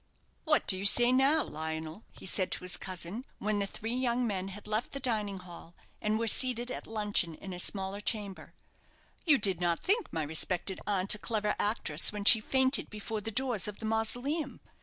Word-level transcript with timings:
"What 0.45 0.65
do 0.65 0.75
you 0.75 0.85
say 0.85 1.11
now, 1.11 1.43
Lionel?" 1.43 2.03
he 2.11 2.25
said 2.25 2.51
to 2.53 2.63
his 2.63 2.75
cousin, 2.75 3.23
when 3.37 3.59
the 3.59 3.67
three 3.67 3.93
young 3.93 4.25
men 4.25 4.47
had 4.47 4.65
left 4.65 4.93
the 4.93 4.99
dining 4.99 5.37
hall, 5.37 5.75
and 6.01 6.17
were 6.17 6.25
seated 6.27 6.71
at 6.71 6.87
luncheon 6.87 7.35
in 7.35 7.53
a 7.53 7.59
smaller 7.59 8.01
chamber. 8.01 8.55
"You 9.27 9.37
did 9.37 9.61
not 9.61 9.83
think 9.83 10.11
my 10.11 10.23
respected 10.23 10.79
aunt 10.87 11.13
a 11.13 11.19
clever 11.19 11.53
actress 11.59 12.11
when 12.11 12.25
she 12.25 12.39
fainted 12.41 12.89
before 12.89 13.21
the 13.21 13.29
doors 13.29 13.67
of 13.67 13.77
the 13.77 13.85
mausoleum. 13.85 14.59